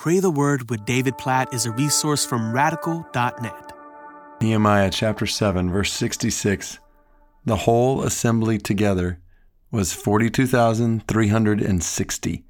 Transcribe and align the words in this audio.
Pray 0.00 0.18
the 0.18 0.30
Word 0.30 0.68
with 0.70 0.86
David 0.86 1.18
Platt 1.18 1.52
is 1.52 1.66
a 1.66 1.72
resource 1.72 2.24
from 2.24 2.54
radical.net. 2.54 3.72
Nehemiah 4.40 4.88
chapter 4.90 5.26
7, 5.26 5.70
verse 5.70 5.92
66. 5.92 6.78
The 7.44 7.56
whole 7.56 8.02
assembly 8.02 8.56
together 8.56 9.20
was 9.70 9.92
42,360. 9.92 12.44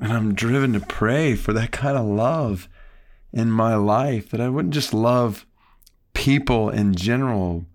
And 0.00 0.12
I'm 0.12 0.34
driven 0.34 0.72
to 0.74 0.80
pray 0.80 1.34
for 1.34 1.52
that 1.52 1.72
kind 1.72 1.96
of 1.96 2.06
love 2.06 2.68
in 3.32 3.50
my 3.50 3.74
life, 3.74 4.30
that 4.30 4.40
I 4.40 4.48
wouldn't 4.48 4.74
just 4.74 4.94
love 4.94 5.44
people 6.14 6.70
in 6.70 6.94
general, 6.94 7.66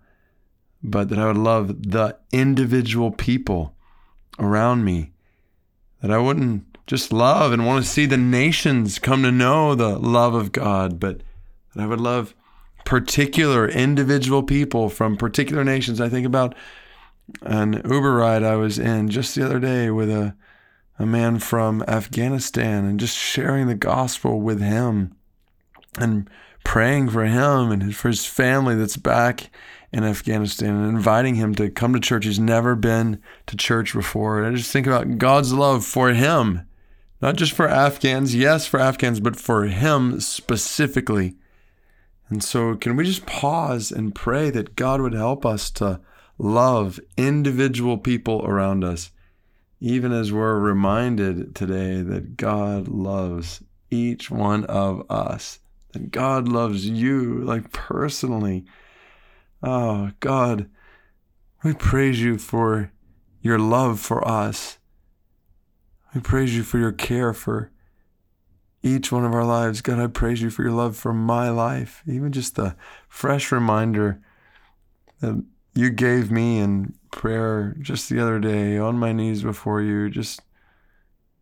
but 0.82 1.10
that 1.10 1.20
I 1.20 1.28
would 1.28 1.38
love 1.38 1.84
the 1.84 2.18
individual 2.32 3.12
people 3.12 3.76
around 4.40 4.84
me. 4.84 5.12
That 6.02 6.12
I 6.12 6.18
wouldn't 6.18 6.78
just 6.88 7.14
love 7.14 7.52
and 7.52 7.66
want 7.66 7.84
to 7.84 7.90
see 7.90 8.06
the 8.06 8.18
nations 8.18 9.00
come 9.00 9.24
to 9.24 9.32
know 9.32 9.76
the 9.76 9.98
love 9.98 10.34
of 10.34 10.52
God, 10.52 11.00
but 11.00 11.22
that 11.74 11.84
I 11.84 11.86
would 11.86 12.02
love 12.02 12.36
particular 12.86 13.68
individual 13.68 14.44
people 14.44 14.90
from 14.90 15.16
particular 15.16 15.64
nations. 15.64 16.02
I 16.02 16.10
think 16.10 16.26
about 16.26 16.56
an 17.44 17.82
Uber 17.86 18.16
ride 18.16 18.44
I 18.44 18.56
was 18.56 18.78
in 18.78 19.10
just 19.10 19.36
the 19.36 19.46
other 19.46 19.60
day 19.60 19.90
with 19.90 20.10
a, 20.10 20.36
a 21.00 21.06
man 21.06 21.40
from 21.40 21.84
Afghanistan 21.88 22.86
and 22.86 23.00
just 23.00 23.18
sharing 23.18 23.68
the 23.68 23.76
gospel 23.76 24.42
with 24.42 24.62
him 24.62 25.16
and 25.98 26.30
praying 26.64 27.10
for 27.10 27.26
him 27.26 27.72
and 27.72 27.96
for 27.96 28.10
his 28.10 28.26
family 28.26 28.76
that's 28.76 28.98
back 28.98 29.50
in 29.92 30.04
Afghanistan 30.04 30.76
and 30.76 30.90
inviting 30.90 31.36
him 31.36 31.54
to 31.56 31.70
come 31.70 31.94
to 31.94 32.00
church. 32.00 32.26
He's 32.26 32.40
never 32.40 32.76
been 32.76 33.22
to 33.48 33.58
church 33.58 33.94
before. 33.94 34.40
And 34.40 34.48
I 34.48 34.58
just 34.58 34.72
think 34.72 34.88
about 34.88 35.18
God's 35.18 35.54
love 35.54 35.86
for 35.86 36.10
him, 36.10 36.68
not 37.22 37.36
just 37.36 37.54
for 37.54 37.68
Afghans, 37.68 38.36
yes, 38.36 38.66
for 38.66 38.80
Afghans, 38.80 39.20
but 39.20 39.36
for 39.36 39.66
him 39.66 40.20
specifically. 40.20 41.36
And 42.30 42.44
so, 42.44 42.76
can 42.76 42.96
we 42.96 43.04
just 43.04 43.28
pause 43.28 43.92
and 43.92 44.16
pray 44.16 44.50
that 44.50 44.76
God 44.76 45.02
would 45.02 45.14
help 45.14 45.46
us 45.46 45.70
to 45.72 46.00
love 46.40 47.00
individual 47.18 47.98
people 47.98 48.44
around 48.46 48.84
us, 48.84 49.12
even 49.84 50.14
as 50.14 50.32
we're 50.32 50.58
reminded 50.58 51.54
today 51.54 52.02
that 52.02 52.38
God 52.38 52.88
loves 52.88 53.62
each 53.92 54.32
one 54.32 54.64
of 54.64 55.06
us, 55.12 55.60
that 55.92 56.10
God 56.10 56.48
loves 56.48 56.88
you, 56.88 57.42
like 57.44 57.74
personally. 57.74 58.64
Oh, 59.62 60.12
God, 60.22 60.70
we 61.66 61.74
praise 61.74 62.22
you 62.22 62.38
for 62.38 62.94
your 63.42 63.60
love 63.60 64.00
for 64.00 64.26
us. 64.26 64.78
We 66.16 66.22
praise 66.22 66.56
you 66.56 66.64
for 66.64 66.78
your 66.78 66.94
care 66.94 67.34
for 67.34 67.70
each 68.82 69.12
one 69.12 69.26
of 69.26 69.34
our 69.34 69.44
lives. 69.44 69.82
God, 69.82 70.00
I 70.00 70.08
praise 70.08 70.42
you 70.42 70.50
for 70.50 70.64
your 70.64 70.72
love 70.72 70.96
for 70.96 71.12
my 71.12 71.50
life. 71.50 72.04
Even 72.08 72.32
just 72.32 72.56
the 72.56 72.78
fresh 73.10 73.52
reminder 73.52 74.22
that 75.20 75.44
you 75.74 75.90
gave 75.90 76.32
me 76.32 76.60
in 76.60 76.94
prayer 77.12 77.76
just 77.80 78.10
the 78.10 78.20
other 78.20 78.40
day 78.40 78.78
on 78.78 78.98
my 78.98 79.12
knees 79.12 79.44
before 79.44 79.82
you, 79.82 80.10
just 80.10 80.42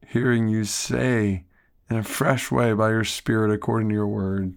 hearing 0.08 0.48
you 0.48 0.64
say 0.64 1.46
in 1.90 1.98
a 1.98 2.04
fresh 2.04 2.52
way 2.52 2.74
by 2.74 2.90
your 2.90 3.04
spirit 3.04 3.54
according 3.54 3.90
to 3.90 3.96
your 3.96 4.08
word. 4.08 4.56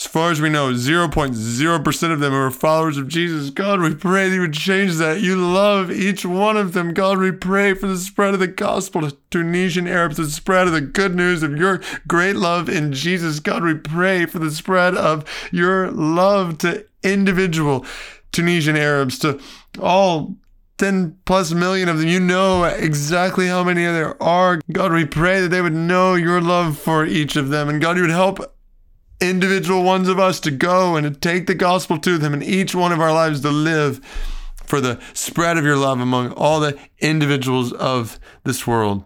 as 0.00 0.06
far 0.06 0.30
as 0.30 0.40
we 0.40 0.48
know, 0.48 0.72
0.0% 0.72 2.12
of 2.12 2.20
them 2.20 2.32
are 2.32 2.50
followers 2.50 2.96
of 2.96 3.06
Jesus. 3.06 3.50
God, 3.50 3.80
we 3.80 3.94
pray 3.94 4.30
that 4.30 4.34
you 4.34 4.40
would 4.40 4.54
change 4.54 4.94
that. 4.94 5.20
You 5.20 5.36
love 5.36 5.90
each 5.90 6.24
one 6.24 6.56
of 6.56 6.72
them. 6.72 6.94
God, 6.94 7.18
we 7.18 7.32
pray 7.32 7.74
for 7.74 7.86
the 7.86 7.98
spread 7.98 8.32
of 8.32 8.40
the 8.40 8.46
gospel 8.46 9.02
to 9.02 9.14
Tunisian 9.30 9.86
Arabs, 9.86 10.16
the 10.16 10.24
spread 10.30 10.66
of 10.66 10.72
the 10.72 10.80
good 10.80 11.14
news 11.14 11.42
of 11.42 11.54
your 11.54 11.82
great 12.08 12.36
love 12.36 12.70
in 12.70 12.94
Jesus. 12.94 13.40
God, 13.40 13.62
we 13.62 13.74
pray 13.74 14.24
for 14.24 14.38
the 14.38 14.50
spread 14.50 14.94
of 14.94 15.22
your 15.52 15.90
love 15.90 16.56
to 16.58 16.86
individual 17.02 17.84
Tunisian 18.32 18.78
Arabs, 18.78 19.18
to 19.18 19.38
all 19.78 20.34
10 20.80 21.18
plus 21.26 21.52
million 21.52 21.90
of 21.90 21.98
them. 21.98 22.08
You 22.08 22.20
know 22.20 22.64
exactly 22.64 23.48
how 23.48 23.62
many 23.62 23.84
there 23.84 24.20
are. 24.22 24.62
God, 24.72 24.94
we 24.94 25.04
pray 25.04 25.42
that 25.42 25.48
they 25.48 25.60
would 25.60 25.74
know 25.74 26.14
your 26.14 26.40
love 26.40 26.78
for 26.78 27.04
each 27.04 27.36
of 27.36 27.50
them. 27.50 27.68
And 27.68 27.82
God, 27.82 27.96
you 27.96 28.02
would 28.02 28.10
help 28.10 28.38
individual 29.20 29.82
ones 29.82 30.08
of 30.08 30.18
us 30.18 30.40
to 30.40 30.50
go 30.50 30.96
and 30.96 31.04
to 31.04 31.20
take 31.20 31.46
the 31.46 31.54
gospel 31.54 31.98
to 31.98 32.16
them 32.16 32.32
in 32.32 32.42
each 32.42 32.74
one 32.74 32.92
of 32.92 33.00
our 33.00 33.12
lives 33.12 33.42
to 33.42 33.50
live 33.50 34.02
for 34.64 34.80
the 34.80 34.98
spread 35.12 35.58
of 35.58 35.66
your 35.66 35.76
love 35.76 36.00
among 36.00 36.32
all 36.32 36.60
the 36.60 36.78
individuals 36.98 37.74
of 37.74 38.18
this 38.44 38.66
world. 38.66 39.04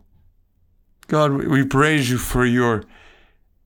God, 1.09 1.33
we 1.33 1.65
praise 1.65 2.09
you 2.09 2.19
for 2.19 2.47
your 2.47 2.85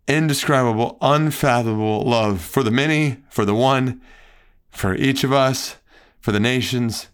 indescribable, 0.07 0.97
unfathomable 1.03 2.09
love 2.09 2.41
for 2.41 2.63
the 2.63 2.71
many, 2.71 3.19
for 3.29 3.45
the 3.45 3.55
one, 3.55 4.01
for 4.71 4.95
each 4.95 5.25
of 5.25 5.33
us, 5.35 5.77
for 6.21 6.33
the 6.33 6.41
nations. 6.41 7.09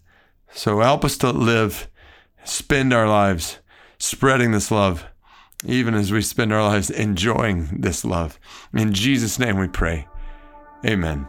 So 0.54 0.80
help 0.80 1.04
us 1.04 1.18
to 1.18 1.30
live, 1.30 1.88
spend 2.44 2.92
our 2.92 3.08
lives 3.08 3.58
spreading 3.98 4.52
this 4.52 4.70
love 4.70 5.06
even 5.66 5.94
as 5.94 6.12
we 6.12 6.20
spend 6.20 6.52
our 6.52 6.62
lives 6.62 6.90
enjoying 6.90 7.68
this 7.80 8.04
love. 8.04 8.38
In 8.72 8.92
Jesus' 8.92 9.38
name 9.38 9.58
we 9.58 9.68
pray. 9.68 10.06
Amen. 10.84 11.26